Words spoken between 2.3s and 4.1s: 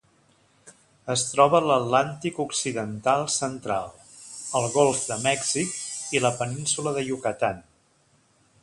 occidental central: